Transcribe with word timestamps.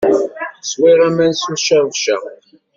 Swiɣ 0.69 0.99
aman 1.07 1.31
s 1.35 1.43
ucabcaq. 1.53 2.23